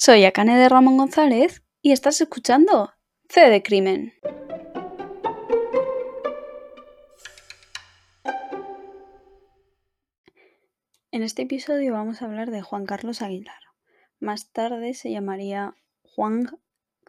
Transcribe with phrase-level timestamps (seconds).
[0.00, 2.92] Soy Akane de Ramón González y estás escuchando
[3.28, 4.14] C de Crimen.
[11.10, 13.58] En este episodio vamos a hablar de Juan Carlos Aguilar.
[14.20, 15.74] Más tarde se llamaría
[16.04, 16.46] Juan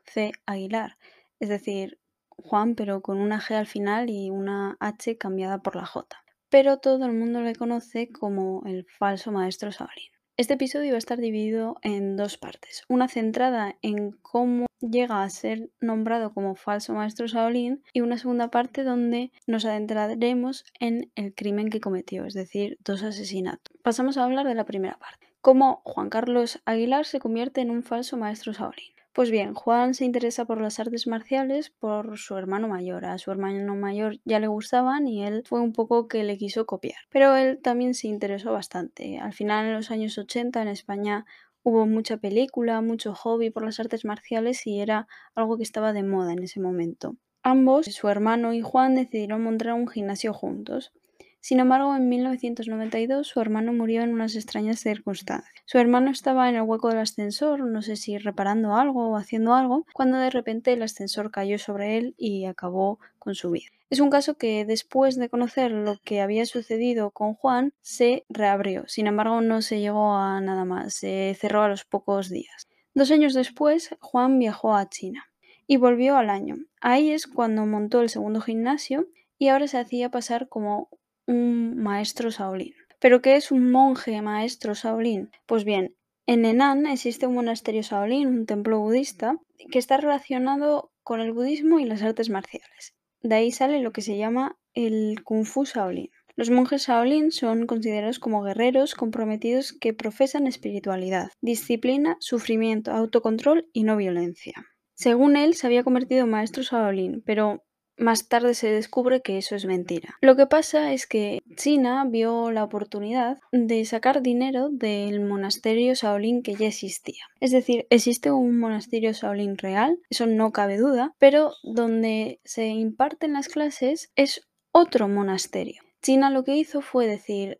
[0.08, 0.32] C.
[0.48, 0.98] Aguilar,
[1.40, 2.00] es decir,
[2.30, 6.18] Juan pero con una G al final y una H cambiada por la J.
[6.50, 10.19] Pero todo el mundo le conoce como el falso maestro Sabalín.
[10.40, 12.86] Este episodio va a estar dividido en dos partes.
[12.88, 18.50] Una centrada en cómo llega a ser nombrado como falso maestro Shaolin y una segunda
[18.50, 23.76] parte donde nos adentraremos en el crimen que cometió, es decir, dos asesinatos.
[23.84, 25.28] Pasamos a hablar de la primera parte.
[25.42, 28.94] Cómo Juan Carlos Aguilar se convierte en un falso maestro Shaolin.
[29.20, 33.04] Pues bien, Juan se interesa por las artes marciales por su hermano mayor.
[33.04, 36.66] A su hermano mayor ya le gustaban y él fue un poco que le quiso
[36.66, 36.96] copiar.
[37.10, 39.20] Pero él también se interesó bastante.
[39.20, 41.26] Al final, en los años 80, en España
[41.64, 45.06] hubo mucha película, mucho hobby por las artes marciales y era
[45.36, 47.18] algo que estaba de moda en ese momento.
[47.44, 50.94] Ambos, su hermano y Juan, decidieron montar un gimnasio juntos.
[51.42, 55.54] Sin embargo, en 1992 su hermano murió en unas extrañas circunstancias.
[55.66, 59.54] Su hermano estaba en el hueco del ascensor, no sé si reparando algo o haciendo
[59.54, 63.70] algo, cuando de repente el ascensor cayó sobre él y acabó con su vida.
[63.90, 68.88] Es un caso que después de conocer lo que había sucedido con Juan se reabrió,
[68.88, 72.68] sin embargo no se llegó a nada más, se cerró a los pocos días.
[72.94, 75.26] Dos años después, Juan viajó a China
[75.66, 76.58] y volvió al año.
[76.82, 79.08] Ahí es cuando montó el segundo gimnasio
[79.38, 80.90] y ahora se hacía pasar como
[81.30, 82.74] un maestro Shaolin.
[83.00, 85.30] ¿Pero qué es un monje maestro Shaolin?
[85.46, 85.96] Pues bien,
[86.26, 89.38] en Henan existe un monasterio Shaolin, un templo budista,
[89.72, 92.96] que está relacionado con el budismo y las artes marciales.
[93.22, 96.10] De ahí sale lo que se llama el Kung Fu Shaolin.
[96.36, 103.84] Los monjes Shaolin son considerados como guerreros comprometidos que profesan espiritualidad, disciplina, sufrimiento, autocontrol y
[103.84, 104.54] no violencia.
[104.96, 107.64] Según él, se había convertido en maestro Shaolin, pero
[108.00, 110.18] más tarde se descubre que eso es mentira.
[110.22, 116.42] Lo que pasa es que China vio la oportunidad de sacar dinero del monasterio Shaolin
[116.42, 117.24] que ya existía.
[117.40, 123.34] Es decir, existe un monasterio Shaolin real, eso no cabe duda, pero donde se imparten
[123.34, 125.82] las clases es otro monasterio.
[126.02, 127.60] China lo que hizo fue decir,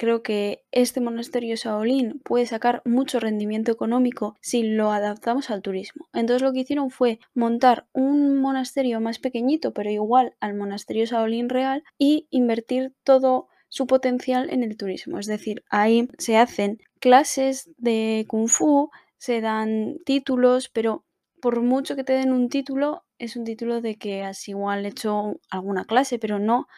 [0.00, 6.08] Creo que este monasterio Shaolin puede sacar mucho rendimiento económico si lo adaptamos al turismo.
[6.14, 11.50] Entonces lo que hicieron fue montar un monasterio más pequeñito, pero igual al monasterio Shaolin
[11.50, 15.18] real, y invertir todo su potencial en el turismo.
[15.18, 21.04] Es decir, ahí se hacen clases de kung fu, se dan títulos, pero
[21.42, 25.40] por mucho que te den un título, es un título de que has igual hecho
[25.50, 26.68] alguna clase, pero no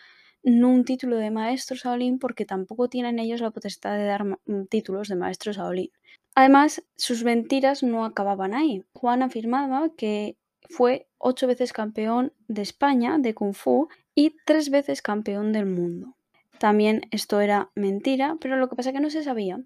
[0.43, 4.67] no un título de maestro Shaolin porque tampoco tienen ellos la potestad de dar mm,
[4.69, 5.91] títulos de maestro Shaolin.
[6.35, 8.85] Además, sus mentiras no acababan ahí.
[8.95, 10.37] Juan afirmaba que
[10.69, 16.17] fue ocho veces campeón de España de Kung Fu y tres veces campeón del mundo.
[16.59, 19.61] También esto era mentira, pero lo que pasa es que no se sabía.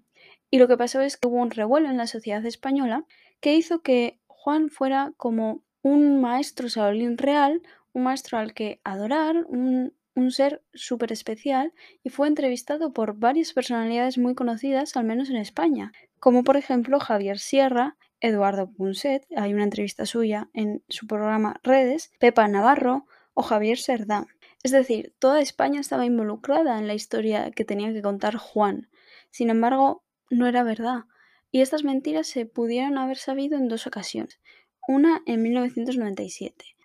[0.49, 3.05] Y lo que pasó es que hubo un revuelo en la sociedad española
[3.39, 7.61] que hizo que Juan fuera como un maestro Shaolin real,
[7.93, 11.73] un maestro al que adorar, un un ser súper especial
[12.03, 16.99] y fue entrevistado por varias personalidades muy conocidas, al menos en España, como por ejemplo
[16.99, 23.05] Javier Sierra, Eduardo Punset, hay una entrevista suya en su programa Redes, Pepa Navarro
[23.35, 24.25] o Javier Serdán.
[24.63, 28.89] Es decir, toda España estaba involucrada en la historia que tenía que contar Juan.
[29.29, 31.03] Sin embargo, no era verdad.
[31.51, 34.39] Y estas mentiras se pudieron haber sabido en dos ocasiones.
[34.87, 36.76] Una en 1997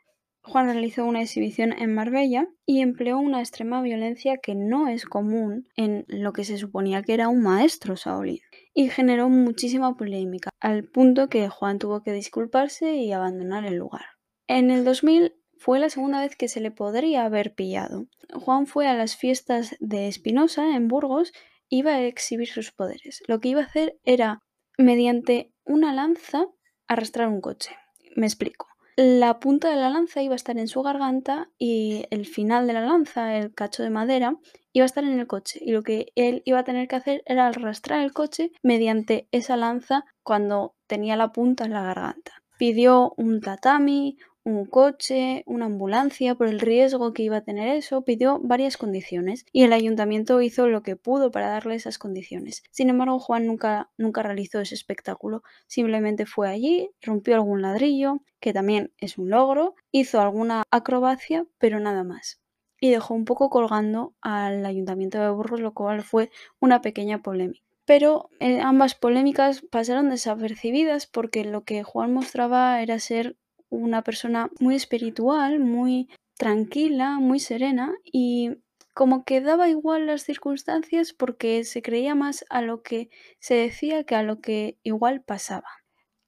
[0.45, 5.69] Juan realizó una exhibición en Marbella y empleó una extrema violencia que no es común
[5.77, 8.41] en lo que se suponía que era un maestro Shaolin
[8.75, 14.05] y generó muchísima polémica, al punto que Juan tuvo que disculparse y abandonar el lugar.
[14.49, 18.07] En el 2000 fue la segunda vez que se le podría haber pillado.
[18.35, 21.33] Juan fue a las fiestas de Espinosa en Burgos
[21.69, 23.23] iba a exhibir sus poderes.
[23.29, 24.43] Lo que iba a hacer era,
[24.77, 26.47] mediante una lanza,
[26.87, 27.71] arrastrar un coche.
[28.17, 28.72] Me explico.
[28.97, 32.75] La punta de la lanza iba a estar en su garganta y el final de
[32.75, 34.37] la lanza, el cacho de madera,
[34.75, 35.61] iba a estar en el coche.
[35.63, 39.57] Y lo que él iba a tener que hacer era arrastrar el coche mediante esa
[39.57, 42.33] lanza cuando tenía la punta en la garganta.
[42.59, 48.03] Pidió un tatami, un coche, una ambulancia por el riesgo que iba a tener eso,
[48.05, 52.63] pidió varias condiciones y el ayuntamiento hizo lo que pudo para darle esas condiciones.
[52.71, 58.53] Sin embargo, Juan nunca, nunca realizó ese espectáculo, simplemente fue allí, rompió algún ladrillo, que
[58.53, 62.41] también es un logro, hizo alguna acrobacia, pero nada más.
[62.81, 66.31] Y dejó un poco colgando al ayuntamiento de Burgos, lo cual fue
[66.61, 67.63] una pequeña polémica.
[67.85, 73.37] pero eh, ambas polémicas pasaron desapercibidas porque lo que Juan mostraba era ser
[73.73, 78.51] una persona muy espiritual, muy tranquila, muy serena y
[78.95, 83.11] como que daba igual las circunstancias porque se creía más a lo que
[83.41, 85.69] se decía que a lo que igual pasaba.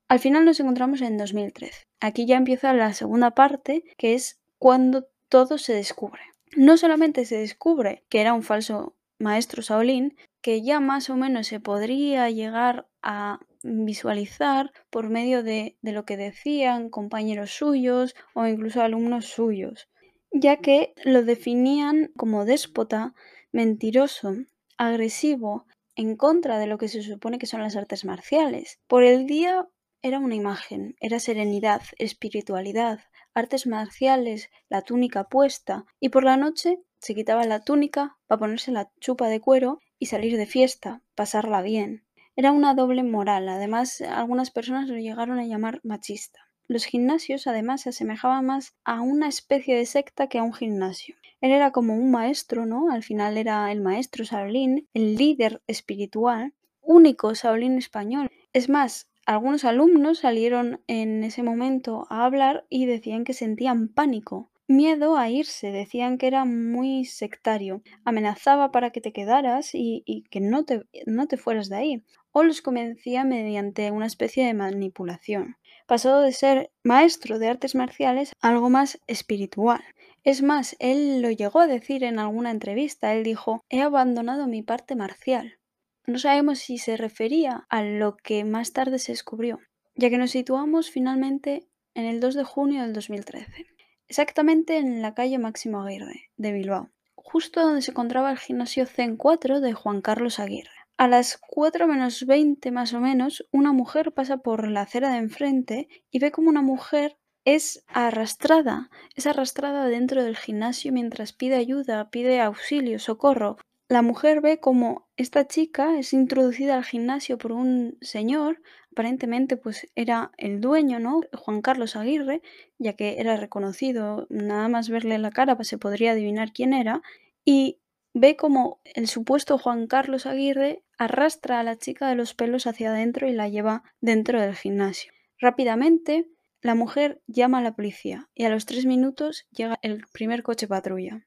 [0.09, 1.85] Al final nos encontramos en 2013.
[2.01, 6.23] Aquí ya empieza la segunda parte, que es cuando todo se descubre.
[6.57, 11.47] No solamente se descubre que era un falso maestro Shaolin, que ya más o menos
[11.47, 18.47] se podría llegar a visualizar por medio de, de lo que decían compañeros suyos o
[18.47, 19.89] incluso alumnos suyos
[20.35, 23.15] ya que lo definían como déspota,
[23.53, 24.35] mentiroso,
[24.77, 25.65] agresivo,
[25.95, 28.81] en contra de lo que se supone que son las artes marciales.
[28.89, 29.69] Por el día
[30.03, 32.99] era una imagen, era serenidad, espiritualidad,
[33.33, 38.73] artes marciales, la túnica puesta, y por la noche se quitaba la túnica para ponerse
[38.73, 42.05] la chupa de cuero y salir de fiesta, pasarla bien.
[42.37, 46.41] Era una doble moral, además algunas personas lo llegaron a llamar machista.
[46.67, 51.15] Los gimnasios además se asemejaban más a una especie de secta que a un gimnasio.
[51.41, 52.91] Él era como un maestro, ¿no?
[52.91, 58.31] Al final era el maestro Shaolin, el líder espiritual, único Shaolin español.
[58.53, 64.51] Es más, algunos alumnos salieron en ese momento a hablar y decían que sentían pánico,
[64.67, 70.23] miedo a irse, decían que era muy sectario, amenazaba para que te quedaras y, y
[70.25, 72.05] que no te, no te fueras de ahí,
[72.35, 78.33] o los convencía mediante una especie de manipulación pasó de ser maestro de artes marciales
[78.41, 79.83] a algo más espiritual.
[80.23, 84.63] Es más, él lo llegó a decir en alguna entrevista, él dijo, he abandonado mi
[84.63, 85.59] parte marcial.
[86.07, 89.61] No sabemos si se refería a lo que más tarde se descubrió,
[89.95, 93.67] ya que nos situamos finalmente en el 2 de junio del 2013,
[94.09, 99.17] exactamente en la calle Máximo Aguirre de Bilbao, justo donde se encontraba el gimnasio Zen
[99.17, 100.84] 4 de Juan Carlos Aguirre.
[100.97, 105.19] A las 4 menos 20 más o menos, una mujer pasa por la acera de
[105.19, 111.57] enfrente y ve como una mujer es arrastrada, es arrastrada dentro del gimnasio mientras pide
[111.57, 113.57] ayuda, pide auxilio, socorro.
[113.89, 118.63] La mujer ve como esta chica es introducida al gimnasio por un señor,
[118.93, 121.23] aparentemente pues era el dueño, ¿no?
[121.37, 122.41] Juan Carlos Aguirre,
[122.79, 127.03] ya que era reconocido, nada más verle la cara pues se podría adivinar quién era,
[127.45, 127.81] y
[128.15, 132.91] ve como el supuesto Juan Carlos Aguirre arrastra a la chica de los pelos hacia
[132.91, 135.13] adentro y la lleva dentro del gimnasio.
[135.39, 136.29] Rápidamente,
[136.63, 140.69] la mujer llama a la policía y a los tres minutos llega el primer coche
[140.69, 141.27] patrulla.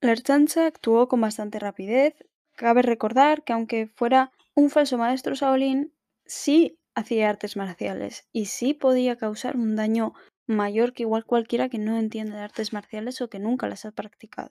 [0.00, 2.14] La Erchancha actuó con bastante rapidez.
[2.54, 5.92] Cabe recordar que aunque fuera un falso maestro Shaolin,
[6.26, 10.12] sí hacía artes marciales y sí podía causar un daño
[10.46, 13.92] mayor que igual cualquiera que no entiende de artes marciales o que nunca las ha
[13.92, 14.50] practicado.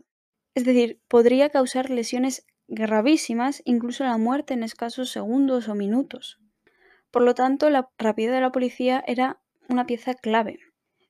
[0.56, 6.40] Es decir, podría causar lesiones gravísimas, incluso la muerte en escasos segundos o minutos.
[7.12, 10.60] Por lo tanto, la rapidez de la policía era una pieza clave.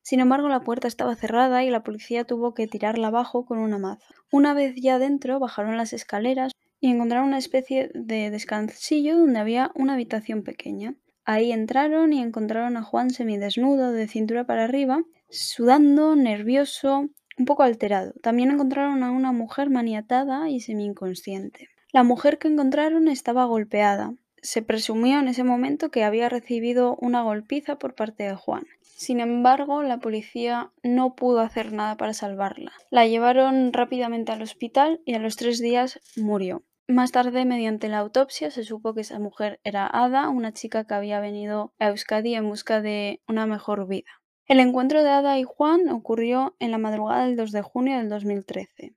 [0.02, 3.78] Sin embargo, la puerta estaba cerrada y la policía tuvo que tirarla abajo con una
[3.78, 4.06] maza.
[4.30, 9.70] Una vez ya dentro, bajaron las escaleras y encontraron una especie de descansillo donde había
[9.74, 10.94] una habitación pequeña.
[11.24, 17.62] Ahí entraron y encontraron a Juan semidesnudo, de cintura para arriba, sudando, nervioso, un poco
[17.62, 18.12] alterado.
[18.22, 21.68] También encontraron a una mujer maniatada y semi-inconsciente.
[21.92, 24.14] La mujer que encontraron estaba golpeada.
[24.42, 28.64] Se presumió en ese momento que había recibido una golpiza por parte de Juan.
[28.82, 32.72] Sin embargo, la policía no pudo hacer nada para salvarla.
[32.90, 36.62] La llevaron rápidamente al hospital y a los tres días murió.
[36.88, 40.94] Más tarde, mediante la autopsia, se supo que esa mujer era Ada, una chica que
[40.94, 44.10] había venido a Euskadi en busca de una mejor vida.
[44.48, 48.08] El encuentro de Ada y Juan ocurrió en la madrugada del 2 de junio del
[48.08, 48.94] 2013.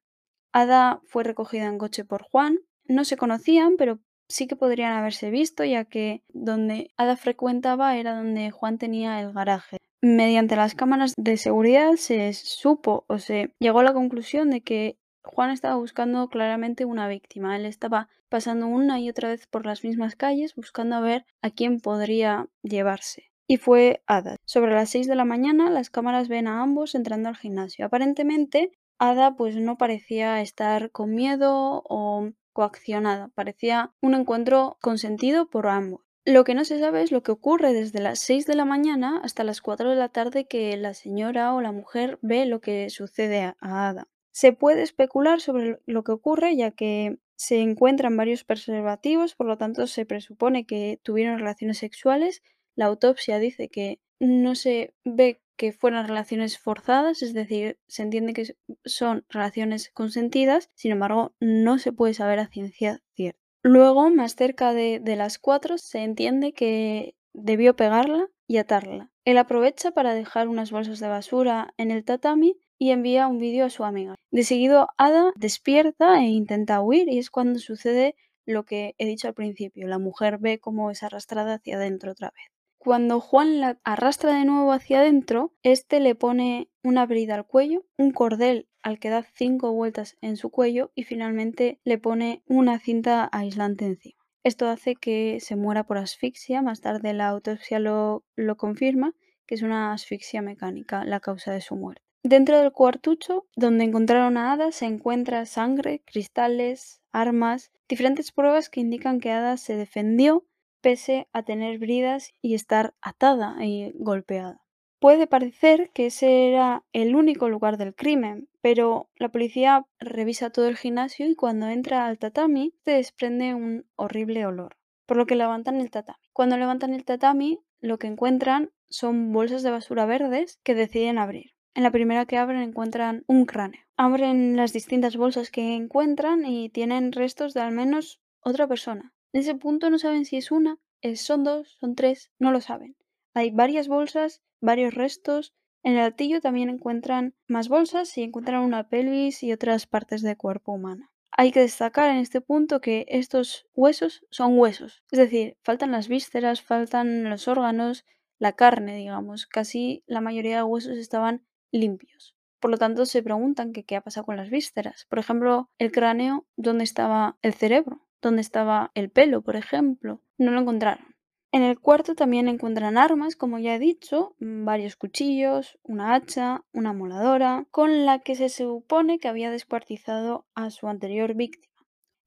[0.51, 2.59] Ada fue recogida en coche por Juan.
[2.85, 8.15] No se conocían, pero sí que podrían haberse visto, ya que donde Ada frecuentaba era
[8.15, 9.77] donde Juan tenía el garaje.
[10.03, 14.99] Mediante las cámaras de seguridad se supo o se llegó a la conclusión de que
[15.23, 17.55] Juan estaba buscando claramente una víctima.
[17.55, 21.49] Él estaba pasando una y otra vez por las mismas calles buscando a ver a
[21.49, 24.35] quién podría llevarse y fue Ada.
[24.45, 27.83] Sobre las 6 de la mañana las cámaras ven a ambos entrando al gimnasio.
[27.83, 35.65] Aparentemente Ada pues no parecía estar con miedo o coaccionada, parecía un encuentro consentido por
[35.67, 36.01] ambos.
[36.25, 39.19] Lo que no se sabe es lo que ocurre desde las 6 de la mañana
[39.23, 42.91] hasta las 4 de la tarde que la señora o la mujer ve lo que
[42.91, 44.07] sucede a Ada.
[44.31, 49.57] Se puede especular sobre lo que ocurre ya que se encuentran varios preservativos, por lo
[49.57, 52.43] tanto se presupone que tuvieron relaciones sexuales
[52.79, 58.31] la autopsia dice que no se ve que fueran relaciones forzadas, es decir, se entiende
[58.31, 58.55] que
[58.85, 63.41] son relaciones consentidas, sin embargo, no se puede saber a ciencia cierta.
[63.63, 69.11] Luego, más cerca de, las 4, se entiende que debió pegarla y atarla.
[69.25, 73.65] Él aprovecha para dejar unas bolsas de basura en el tatami y envía un vídeo
[73.65, 74.15] a su amiga.
[74.31, 79.27] De seguido, Ada despierta e intenta huir y es cuando sucede lo que he dicho
[79.27, 79.85] al principio.
[79.85, 82.58] La mujer ve cómo es arrastrada hacia adentro otra vez.
[82.79, 87.85] Cuando Juan la arrastra de nuevo hacia adentro, este le pone una brida al cuello,
[87.97, 92.79] un cordel al que da cinco vueltas en su cuello y finalmente le pone una
[92.79, 94.23] cinta aislante encima.
[94.45, 98.23] Esto hace que se muera por asfixia, más tarde la autopsia lo,
[98.55, 99.13] confirma,
[99.45, 102.01] que es una asfixia mecánica la causa de su muerte.
[102.23, 108.79] Dentro del cuartucho donde encontraron a Ada se encuentra sangre, cristales, armas, diferentes pruebas que
[108.79, 110.45] indican que Ada se defendió
[110.81, 114.61] pese a tener bridas y estar atada y golpeada.
[114.99, 120.67] Puede parecer que ese era el único lugar del crimen, pero la policía revisa todo
[120.67, 125.35] el gimnasio y cuando entra al tatami se desprende un horrible olor, por lo que
[125.35, 126.19] levantan el tatami.
[126.33, 131.53] Cuando levantan el tatami, lo que encuentran son bolsas de basura verdes que deciden abrir.
[131.75, 133.81] En la primera que abren encuentran un cráneo.
[133.95, 139.13] Abren las distintas bolsas que encuentran y tienen restos de al menos otra persona.
[139.31, 140.79] En ese punto no saben si es una,
[141.15, 142.95] son dos, son tres, no lo saben.
[143.33, 145.53] Hay varias bolsas, varios restos.
[145.83, 150.35] En el altillo también encuentran más bolsas y encuentran una pelvis y otras partes del
[150.35, 151.09] cuerpo humano.
[151.31, 156.07] Hay que destacar en este punto que estos huesos son huesos, es decir, faltan las
[156.07, 158.05] vísceras, faltan los órganos,
[158.39, 159.45] la carne, digamos.
[159.45, 162.35] Casi la mayoría de huesos estaban limpios.
[162.59, 165.05] Por lo tanto, se preguntan qué ha pasado con las vísceras.
[165.07, 168.08] Por ejemplo, el cráneo, ¿dónde estaba el cerebro?
[168.21, 170.21] ¿Dónde estaba el pelo, por ejemplo?
[170.37, 171.15] No lo encontraron.
[171.51, 176.63] En el cuarto también encuentran armas, como ya he dicho, mm, varios cuchillos, una hacha,
[176.73, 181.73] una moladora, con la que se supone que había descuartizado a su anterior víctima.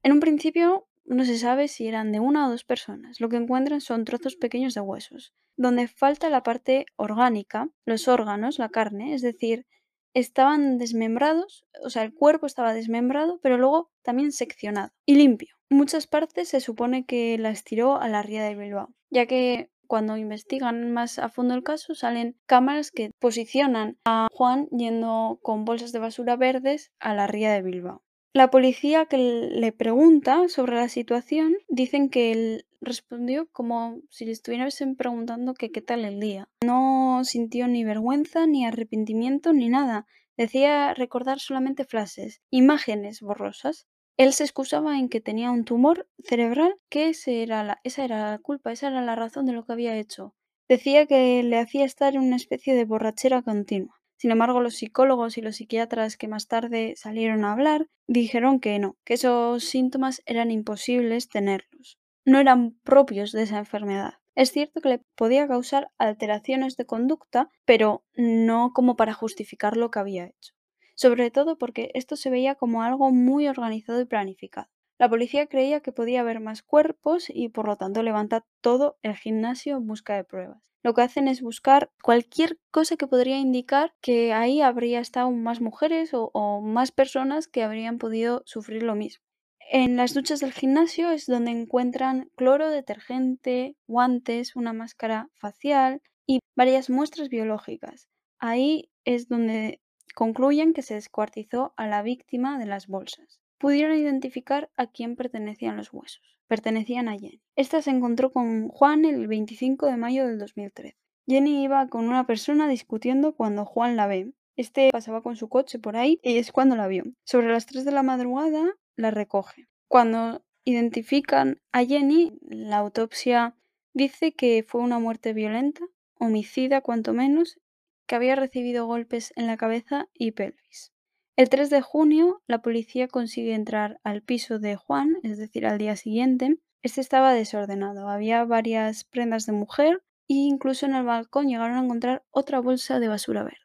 [0.03, 3.21] En un principio no se sabe si eran de una o dos personas.
[3.21, 8.59] Lo que encuentran son trozos pequeños de huesos, donde falta la parte orgánica, los órganos,
[8.59, 9.65] la carne, es decir,
[10.13, 15.55] estaban desmembrados, o sea, el cuerpo estaba desmembrado, pero luego también seccionado y limpio.
[15.69, 20.17] Muchas partes se supone que las tiró a la ría de Bilbao, ya que cuando
[20.17, 25.91] investigan más a fondo el caso salen cámaras que posicionan a Juan yendo con bolsas
[25.91, 28.03] de basura verdes a la ría de Bilbao.
[28.35, 34.31] La policía que le pregunta sobre la situación dicen que él respondió como si le
[34.31, 36.49] estuviesen preguntando que qué tal el día.
[36.63, 40.07] No sintió ni vergüenza, ni arrepentimiento, ni nada.
[40.35, 43.85] Decía recordar solamente frases, imágenes borrosas.
[44.17, 48.39] Él se excusaba en que tenía un tumor cerebral, que era la, esa era la
[48.39, 50.33] culpa, esa era la razón de lo que había hecho.
[50.67, 54.01] Decía que le hacía estar en una especie de borrachera continua.
[54.17, 58.79] Sin embargo, los psicólogos y los psiquiatras que más tarde salieron a hablar dijeron que
[58.79, 61.99] no, que esos síntomas eran imposibles tenerlos.
[62.25, 64.15] No eran propios de esa enfermedad.
[64.35, 69.91] Es cierto que le podía causar alteraciones de conducta, pero no como para justificar lo
[69.91, 70.53] que había hecho.
[70.95, 74.69] Sobre todo porque esto se veía como algo muy organizado y planificado.
[74.97, 79.15] La policía creía que podía haber más cuerpos y por lo tanto levanta todo el
[79.15, 83.93] gimnasio en busca de pruebas lo que hacen es buscar cualquier cosa que podría indicar
[84.01, 89.23] que ahí habría estado más mujeres o, más personas que habrían podido sufrir lo mismo.
[89.71, 96.39] En las duchas del gimnasio es donde encuentran cloro, detergente, guantes, una máscara facial y
[96.55, 98.09] varias muestras biológicas.
[98.39, 99.79] Ahí es donde
[100.15, 103.39] concluyen que se descuartizó a la víctima de las bolsas.
[103.63, 107.41] Pudieron identificar a quién pertenecían los huesos pertenecían a Jenny.
[107.55, 110.97] Esta se encontró con Juan el 25 de mayo del 2013.
[111.25, 114.33] Jenny iba con una persona discutiendo cuando Juan la ve.
[114.57, 117.05] Este pasaba con su coche por ahí y es cuando la vio.
[117.23, 119.67] Sobre las 3 de la madrugada la recoge.
[119.87, 123.55] Cuando identifican a Jenny, la autopsia
[123.93, 125.83] dice que fue una muerte violenta,
[126.19, 127.59] homicida cuanto menos,
[128.05, 130.92] que había recibido golpes en la cabeza y pelvis.
[131.35, 135.79] El 3 de junio, la policía consigue entrar al piso de Juan, es decir, al
[135.79, 136.59] día siguiente.
[136.83, 141.83] Este estaba desordenado, había varias prendas de mujer e incluso en el balcón llegaron a
[141.83, 143.57] encontrar otra bolsa de basura verde.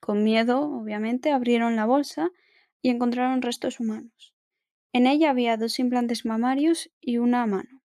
[0.00, 2.32] Con miedo, obviamente, abrieron la bolsa
[2.82, 4.34] y encontraron restos humanos.
[4.92, 7.82] En ella había dos implantes mamarios y una mano.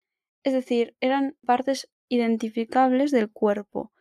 [0.43, 3.93] Es decir, eran partes identificables del cuerpo,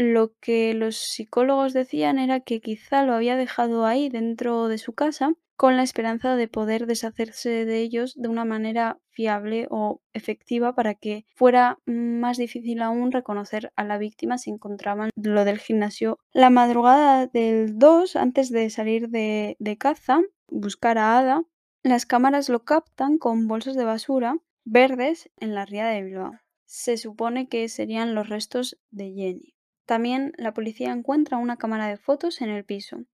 [0.00, 4.94] lo que los psicólogos decían era que quizá lo había dejado ahí dentro de su
[4.94, 10.74] casa con la esperanza de poder deshacerse de ellos de una manera fiable o efectiva
[10.74, 16.18] para que fuera más difícil aún reconocer a la víctima si encontraban lo del gimnasio.
[16.32, 21.42] La madrugada del 2, antes de salir de, caza, buscar a Ada,
[21.82, 26.32] las cámaras lo captan con bolsas de basura verdes en la ría de Bilbao.
[26.64, 29.59] Se supone que serían los restos de Jenny.
[29.90, 33.06] También la policía encuentra una cámara de fotos en el piso.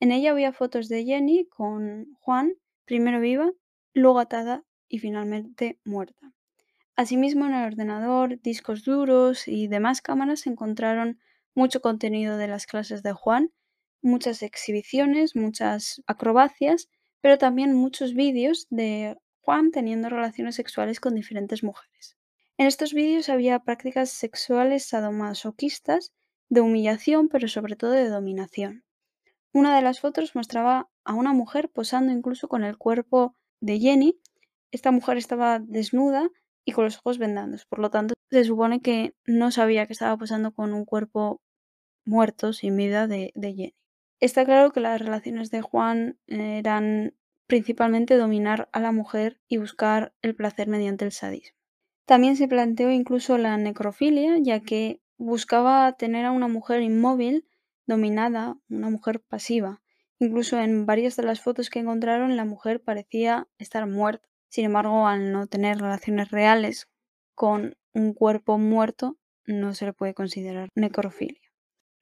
[0.00, 3.50] En ella había fotos de Jenny con Juan, primero viva,
[3.94, 6.34] luego atada y finalmente muerta.
[6.94, 11.18] Asimismo, en el ordenador, discos duros y demás cámaras se encontraron
[11.54, 13.54] mucho contenido de las clases de Juan,
[14.02, 16.90] muchas exhibiciones, muchas acrobacias,
[17.22, 22.19] pero también muchos vídeos de Juan teniendo relaciones sexuales con diferentes mujeres.
[22.60, 26.12] En estos vídeos había prácticas sexuales sadomasoquistas,
[26.50, 28.84] de humillación, pero sobre todo de dominación.
[29.54, 34.20] Una de las fotos mostraba a una mujer posando incluso con el cuerpo de Jenny.
[34.72, 36.28] Esta mujer estaba desnuda
[36.66, 37.64] y con los ojos vendados.
[37.64, 41.40] Por lo tanto, se supone que no sabía que estaba posando con un cuerpo
[42.04, 43.74] muerto, sin vida, de, de Jenny.
[44.20, 47.14] Está claro que las relaciones de Juan eran
[47.46, 51.59] principalmente dominar a la mujer y buscar el placer mediante el sadismo.
[52.10, 57.46] También se planteó incluso la necrofilia, ya que buscaba tener a una mujer inmóvil,
[57.86, 59.80] dominada, una mujer pasiva.
[60.18, 64.28] Incluso en varias de las fotos que encontraron la mujer parecía estar muerta.
[64.48, 66.88] Sin embargo, al no tener relaciones reales
[67.36, 71.52] con un cuerpo muerto, no se le puede considerar necrofilia.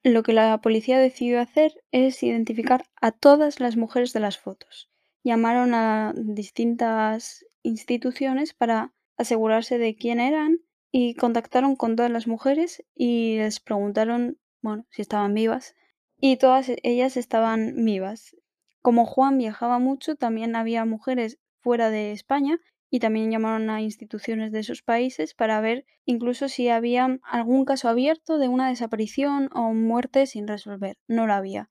[0.01, 4.89] Lo que la policía decidió hacer es identificar a todas las mujeres de las fotos.
[5.23, 10.61] Llamaron a distintas instituciones para asegurarse de quién eran
[10.91, 15.75] y contactaron con todas las mujeres y les preguntaron, bueno, si estaban vivas
[16.19, 18.35] y todas ellas estaban vivas.
[18.81, 22.59] Como Juan viajaba mucho, también había mujeres fuera de España
[22.89, 27.89] y también llamaron a instituciones de esos países para ver incluso si había algún caso
[27.89, 30.97] abierto de una desaparición o muerte sin resolver.
[31.07, 31.69] No lo había.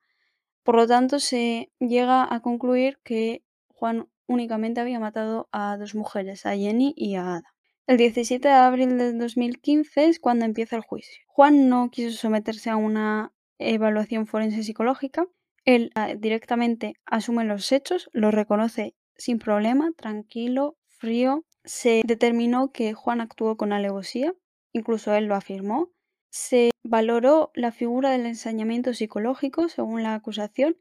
[0.62, 6.46] Por lo tanto, se llega a concluir que Juan únicamente había matado a dos mujeres,
[6.46, 7.54] a Jenny y a Ada.
[7.88, 11.24] El 17 de abril de 2015 es cuando empieza el juicio.
[11.26, 15.26] Juan no quiso someterse a una evaluación forense psicológica.
[15.64, 21.44] Él ah, directamente asume los hechos, los reconoce sin problema, tranquilo, frío.
[21.64, 24.34] Se determinó que Juan actuó con alevosía,
[24.72, 25.90] incluso él lo afirmó.
[26.30, 30.76] Se valoró la figura del ensañamiento psicológico, según la acusación,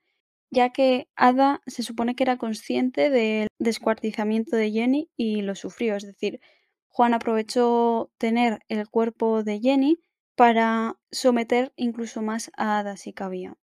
[0.50, 5.96] ya que Ada se supone que era consciente del descuartizamiento de Jenny y lo sufrió.
[5.96, 6.40] Es decir,
[6.88, 10.00] Juan aprovechó tener el cuerpo de Jenny
[10.36, 13.58] para someter incluso más a Ada si cabía.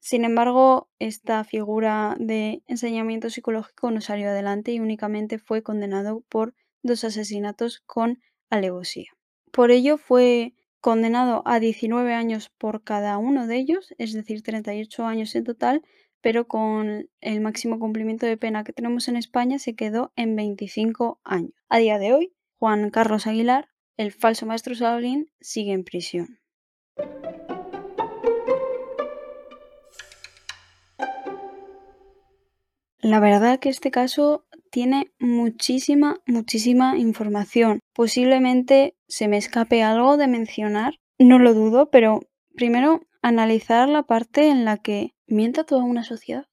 [0.00, 6.54] Sin embargo, esta figura de enseñamiento psicológico no salió adelante y únicamente fue condenado por
[6.82, 9.10] dos asesinatos con alevosía.
[9.50, 15.04] Por ello fue condenado a 19 años por cada uno de ellos, es decir, 38
[15.06, 15.82] años en total,
[16.26, 21.20] pero con el máximo cumplimiento de pena que tenemos en España se quedó en 25
[21.22, 21.52] años.
[21.68, 26.40] A día de hoy, Juan Carlos Aguilar, el falso maestro Shaolin, sigue en prisión.
[32.98, 37.78] La verdad que este caso tiene muchísima, muchísima información.
[37.94, 42.18] Posiblemente se me escape algo de mencionar, no lo dudo, pero
[42.56, 46.46] primero analizar la parte en la que mienta toda una sociedad.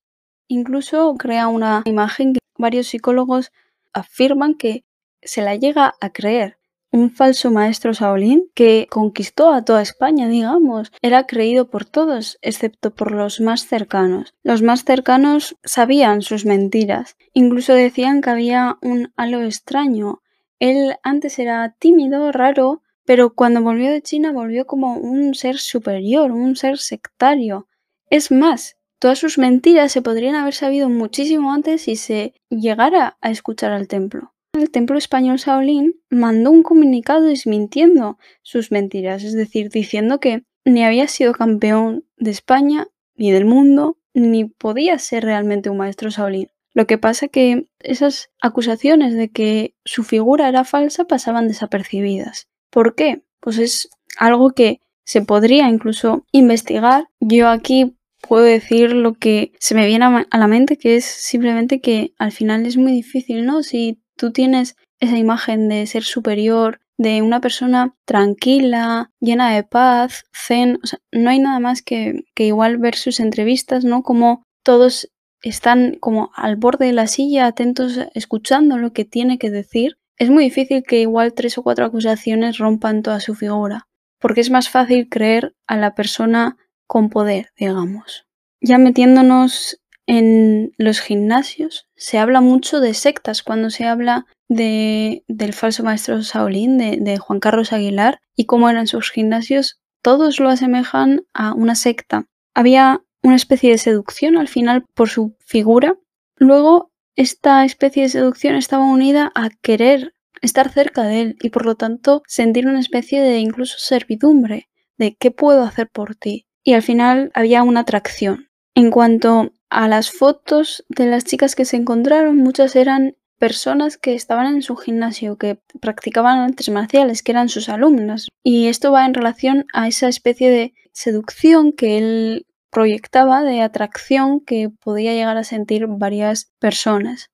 [0.48, 3.52] Incluso crea una imagen que varios psicólogos
[3.94, 4.84] afirman que
[5.22, 6.58] se la llega a creer
[6.94, 10.92] un falso maestro Shaolin que conquistó a toda España, digamos.
[11.02, 14.36] Era creído por todos, excepto por los más cercanos.
[14.44, 17.18] Los más cercanos sabían sus mentiras.
[17.34, 20.22] Incluso decían que había un halo extraño.
[20.60, 26.32] Él antes era tímido, raro, pero cuando volvió de China volvió como un ser superior,
[26.32, 27.68] un ser sectario.
[28.10, 33.32] Es más, todas sus mentiras se podrían haber sabido muchísimo antes si se llegara a
[33.32, 39.70] escuchar al templo el templo español Shaolin mandó un comunicado desmintiendo sus mentiras, es decir,
[39.70, 45.70] diciendo que ni había sido campeón de España ni del mundo, ni podía ser realmente
[45.70, 46.50] un maestro Shaolin.
[46.74, 52.48] Lo que pasa que esas acusaciones de que su figura era falsa pasaban desapercibidas.
[52.74, 53.22] ¿Por qué?
[53.40, 57.08] Pues es algo que se podría incluso investigar.
[57.20, 57.96] Yo aquí
[58.28, 62.32] puedo decir lo que se me viene a la mente, que es simplemente que al
[62.32, 63.62] final es muy difícil, ¿no?
[63.62, 70.26] Si tú tienes esa imagen de ser superior, de una persona tranquila, llena de paz,
[70.34, 74.02] zen, o sea, no hay nada más que, que igual ver sus entrevistas, ¿no?
[74.02, 75.12] Como todos
[75.44, 79.98] están como al borde de la silla, atentos, escuchando lo que tiene que decir.
[80.18, 83.88] Es muy difícil que igual tres o cuatro acusaciones rompan toda su figura,
[84.20, 88.26] porque es más fácil creer a la persona con poder, digamos.
[88.62, 95.54] Ya metiéndonos en los gimnasios se habla mucho de sectas cuando se habla de, del
[95.54, 100.50] falso maestro Shaolin, de, de Juan Carlos Aguilar, y cómo eran sus gimnasios, todos lo
[100.50, 102.26] asemejan a una secta.
[102.54, 105.96] Había una especie de seducción al final por su figura.
[106.36, 111.66] Luego, esta especie de seducción estaba unida a querer estar cerca de él y por
[111.66, 116.48] lo tanto sentir una especie de incluso servidumbre de qué puedo hacer por ti.
[116.64, 118.50] Y al final había una atracción.
[118.76, 124.14] En cuanto a las fotos de las chicas que se encontraron, muchas eran personas que
[124.14, 128.28] estaban en su gimnasio, que practicaban artes marciales, que eran sus alumnas.
[128.44, 134.42] Y esto va en relación a esa especie de seducción que él proyectaba, de atracción
[134.42, 137.30] que podía llegar a sentir varias personas.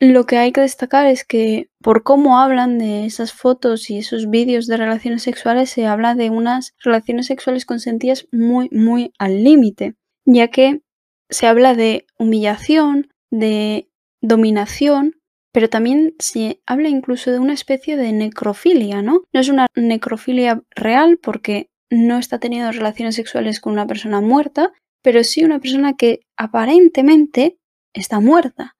[0.00, 4.30] Lo que hay que destacar es que por cómo hablan de esas fotos y esos
[4.30, 9.94] vídeos de relaciones sexuales se habla de unas relaciones sexuales consentidas muy muy al límite,
[10.24, 10.80] ya que
[11.28, 13.90] se habla de humillación, de
[14.22, 15.16] dominación,
[15.52, 19.24] pero también se habla incluso de una especie de necrofilia, ¿no?
[19.32, 24.72] No es una necrofilia real porque no está teniendo relaciones sexuales con una persona muerta,
[25.02, 27.58] pero sí una persona que aparentemente
[27.92, 28.76] está muerta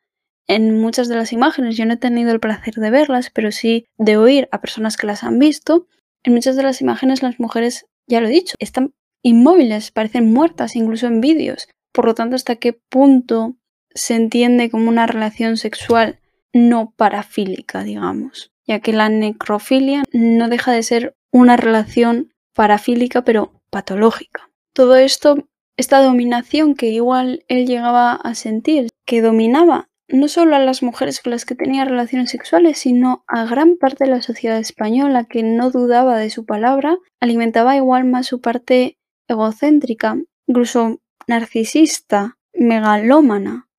[0.47, 1.77] en muchas de las imágenes.
[1.77, 5.07] Yo no he tenido el placer de verlas, pero sí de oír a personas que
[5.07, 5.87] las han visto.
[6.23, 8.93] En muchas de las imágenes las mujeres, ya lo he dicho, están
[9.23, 11.69] inmóviles, parecen muertas, incluso en vídeos.
[11.93, 13.57] Por lo tanto, ¿hasta qué punto
[13.95, 16.19] se entiende como una relación sexual
[16.53, 18.51] no parafílica, digamos?
[18.67, 24.51] Ya que la necrofilia no deja de ser una relación parafílica, pero patológica.
[24.75, 30.59] Todo esto, esta dominación que igual él llegaba a sentir, que dominaba no solo a
[30.59, 34.59] las mujeres con las que tenía relaciones sexuales, sino a gran parte de la sociedad
[34.59, 42.37] española que no dudaba de su palabra, alimentaba igual más su parte egocéntrica, incluso narcisista,
[42.53, 43.71] megalómana.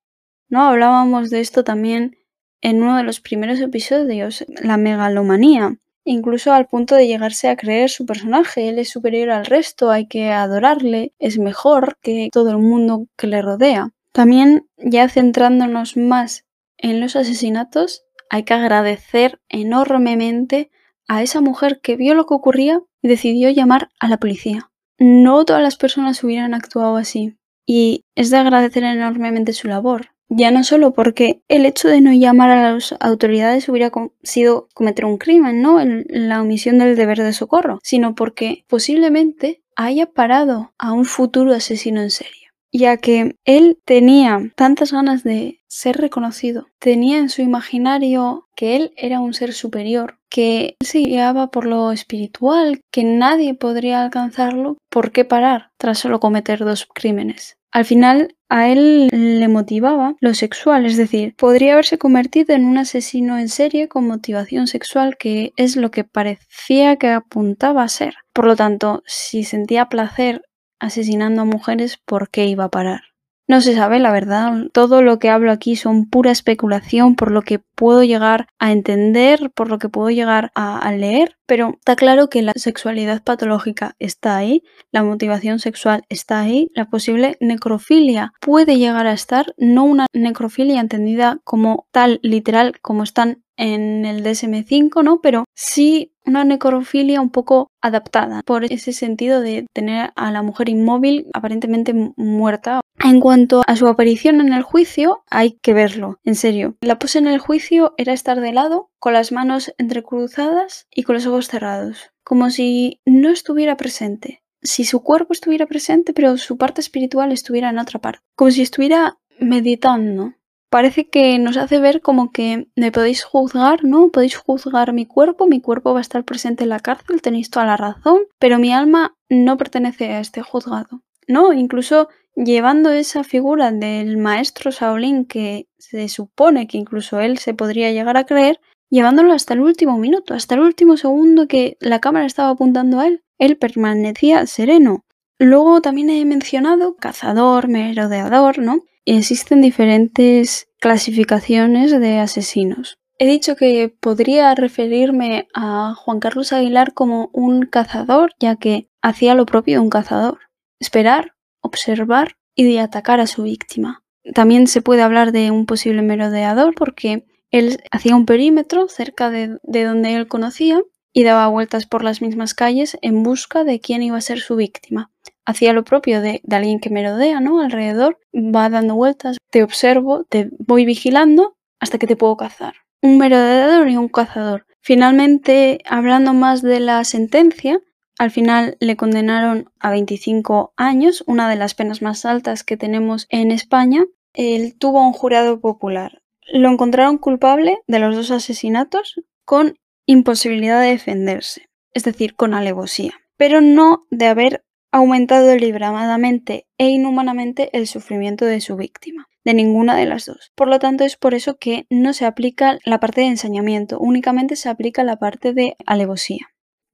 [0.49, 0.63] ¿No?
[0.63, 2.17] Hablábamos de esto también
[2.61, 7.89] en uno de los primeros episodios, la megalomanía, incluso al punto de llegarse a creer
[7.89, 12.57] su personaje, él es superior al resto, hay que adorarle, es mejor que todo el
[12.57, 13.89] mundo que le rodea.
[14.11, 16.45] También, ya centrándonos más
[16.77, 20.71] en los asesinatos, hay que agradecer enormemente
[21.07, 24.71] a esa mujer que vio lo que ocurría y decidió llamar a la policía.
[24.97, 27.35] No todas las personas hubieran actuado así
[27.65, 30.10] y es de agradecer enormemente su labor.
[30.33, 33.91] Ya no solo porque el hecho de no llamar a las autoridades hubiera
[34.23, 35.79] sido cometer un crimen, ¿no?
[35.83, 42.01] la omisión del deber de socorro, sino porque posiblemente haya parado a un futuro asesino
[42.01, 42.41] en serie
[42.71, 48.93] ya que él tenía tantas ganas de ser reconocido, tenía en su imaginario que él
[48.95, 54.77] era un ser superior, que él se guiaba por lo espiritual, que nadie podría alcanzarlo,
[54.89, 57.57] ¿por qué parar tras solo cometer dos crímenes?
[57.71, 62.77] Al final a él le motivaba lo sexual, es decir, podría haberse convertido en un
[62.77, 68.15] asesino en serie con motivación sexual, que es lo que parecía que apuntaba a ser.
[68.33, 70.41] Por lo tanto, si sentía placer
[70.79, 73.10] asesinando a mujeres, ¿por qué iba a parar?
[73.47, 74.67] No se sabe, la verdad.
[74.71, 79.51] Todo lo que hablo aquí son pura especulación por lo que puedo llegar a entender,
[79.53, 84.37] por lo que puedo llegar a, leer, pero está claro que la sexualidad patológica está
[84.37, 90.05] ahí, la motivación sexual está ahí, la posible necrofilia puede llegar a estar, no una
[90.13, 95.21] necrofilia entendida como tal, literal, como están en el DSM5, ¿no?
[95.21, 100.69] Pero sí una necrofilia un poco adaptada por ese sentido de tener a la mujer
[100.69, 102.81] inmóvil aparentemente muerta.
[103.03, 106.75] En cuanto a su aparición en el juicio, hay que verlo, en serio.
[106.81, 111.15] La pose en el juicio era estar de lado, con las manos entrecruzadas y con
[111.15, 114.43] los ojos cerrados, como si no estuviera presente.
[114.61, 118.23] Si su cuerpo estuviera presente, pero su parte espiritual estuviera en otra parte.
[118.35, 120.33] Como si estuviera meditando
[120.71, 124.09] parece que nos hace ver como que me podéis juzgar, ¿no?
[124.09, 127.65] Podéis juzgar mi cuerpo, mi cuerpo va a estar presente en la cárcel, tenéis toda
[127.65, 131.51] la razón, pero mi alma no pertenece a este juzgado, ¿no?
[131.51, 137.91] Incluso llevando esa figura del maestro Shaolin que se supone que incluso él se podría
[137.91, 142.25] llegar a creer, llevándolo hasta el último minuto, hasta el último segundo que la cámara
[142.25, 145.03] estaba apuntando a él, él permanecía sereno.
[145.39, 148.81] Luego también he mencionado cazador, merodeador, ¿no?
[149.05, 152.99] Existen diferentes clasificaciones de asesinos.
[153.17, 159.35] He dicho que podría referirme a Juan Carlos Aguilar como un cazador, ya que hacía
[159.35, 160.39] lo propio de un cazador.
[160.79, 164.03] Esperar, observar y de atacar a su víctima.
[164.35, 169.57] También se puede hablar de un posible merodeador porque él hacía un perímetro cerca de,
[169.63, 170.81] de donde él conocía
[171.13, 174.55] y daba vueltas por las mismas calles en busca de quién iba a ser su
[174.55, 175.11] víctima.
[175.45, 177.59] hacía lo propio de, de alguien que merodea, ¿no?
[177.59, 182.75] Alrededor, va dando vueltas, te observo, te voy vigilando hasta que te puedo cazar.
[183.01, 184.65] Un merodeador y un cazador.
[184.81, 187.81] Finalmente, hablando más de la sentencia,
[188.21, 193.25] al final le condenaron a 25 años, una de las penas más altas que tenemos
[193.31, 194.05] en España.
[194.35, 196.21] Él tuvo un jurado popular.
[196.53, 203.13] Lo encontraron culpable de los dos asesinatos con imposibilidad de defenderse, es decir, con alevosía,
[203.37, 209.95] pero no de haber aumentado deliberadamente e inhumanamente el sufrimiento de su víctima, de ninguna
[209.95, 210.51] de las dos.
[210.53, 214.55] Por lo tanto, es por eso que no se aplica la parte de ensañamiento, únicamente
[214.55, 216.50] se aplica la parte de alevosía.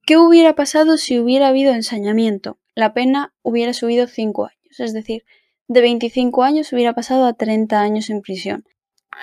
[0.08, 2.58] ¿Qué hubiera pasado si hubiera habido ensañamiento?
[2.74, 5.26] La pena hubiera subido 5 años, es decir,
[5.66, 8.64] de 25 años hubiera pasado a 30 años en prisión.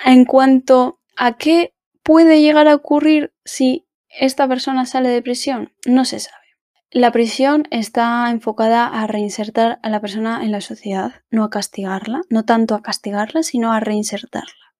[0.04, 6.04] En cuanto a qué puede llegar a ocurrir si esta persona sale de prisión, no
[6.04, 6.46] se sabe.
[6.92, 12.20] La prisión está enfocada a reinsertar a la persona en la sociedad, no a castigarla,
[12.30, 14.76] no tanto a castigarla, sino a reinsertarla,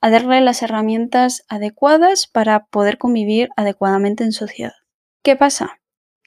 [0.00, 4.72] a darle las herramientas adecuadas para poder convivir adecuadamente en sociedad.
[5.22, 5.80] ¿Qué pasa?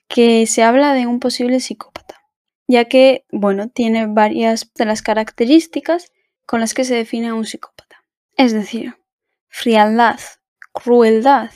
[0.08, 2.21] Que se habla de un posible psicópata,
[2.67, 6.12] ya que, bueno, tiene varias de las características
[6.45, 8.03] con las que se define a un psicópata.
[8.38, 8.95] Es decir,
[9.47, 10.19] frialdad,
[10.73, 11.49] crueldad,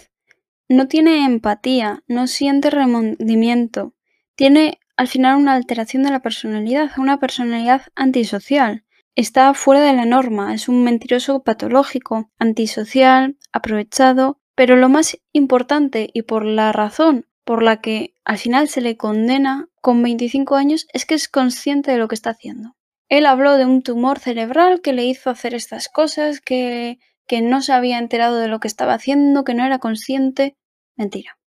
[0.68, 3.94] no tiene empatía, no siente remordimiento,
[4.36, 8.84] tiene al final una alteración de la personalidad, una personalidad antisocial.
[9.14, 16.10] Está fuera de la norma, es un mentiroso patológico, antisocial, aprovechado, pero lo más importante
[16.14, 20.86] y por la razón por la que al final se le condena con 25 años
[20.94, 22.76] es que es consciente de lo que está haciendo.
[23.10, 27.62] Él habló de un tumor cerebral que le hizo hacer estas cosas, que que no
[27.62, 30.56] se había enterado de lo que estaba haciendo, que no era consciente.
[30.96, 31.38] Mentira.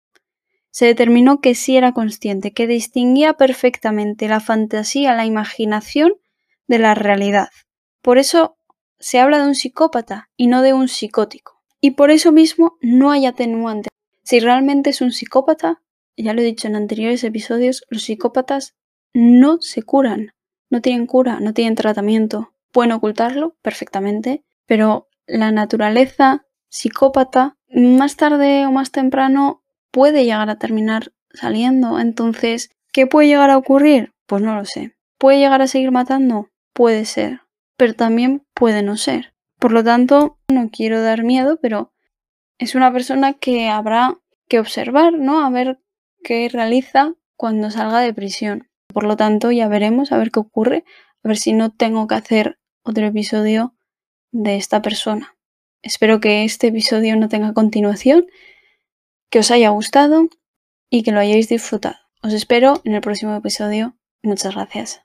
[0.71, 6.13] Se determinó que sí era consciente, que distinguía perfectamente la fantasía, la imaginación
[6.69, 7.49] de la realidad.
[8.03, 8.57] Por eso
[9.01, 11.61] se habla de un psicópata y no de un psicótico.
[11.81, 13.89] Y por eso mismo no hay atenuante.
[14.23, 15.83] Si realmente es un psicópata,
[16.23, 18.75] ya lo he dicho en anteriores episodios, los psicópatas
[19.13, 20.33] no se curan,
[20.71, 22.53] no tienen cura, no tienen tratamiento.
[22.73, 30.59] Pueden ocultarlo perfectamente, pero la naturaleza psicópata más tarde o más temprano puede llegar a
[30.59, 31.99] terminar saliendo.
[31.99, 34.13] Entonces, ¿qué puede llegar a ocurrir?
[34.27, 34.97] Pues no lo sé.
[35.19, 36.49] ¿Puede llegar a seguir matando?
[36.73, 37.41] Puede ser,
[37.77, 39.35] pero también puede no ser.
[39.59, 41.93] Por lo tanto, no quiero dar miedo, pero
[42.59, 45.45] es una persona que habrá que observar, ¿no?
[45.45, 45.81] A ver
[46.23, 48.69] qué realiza cuando salga de prisión.
[48.93, 50.85] Por lo tanto, ya veremos a ver qué ocurre,
[51.23, 53.75] a ver si no tengo que hacer otro episodio
[54.33, 55.37] de esta persona.
[55.83, 58.27] Espero que este episodio no tenga continuación,
[59.31, 60.29] que os haya gustado
[60.91, 61.97] y que lo hayáis disfrutado.
[62.23, 63.97] Os espero en el próximo episodio.
[64.23, 65.03] Muchas gracias.